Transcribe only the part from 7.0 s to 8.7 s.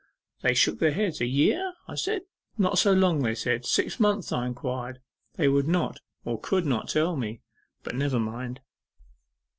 me. But never mind.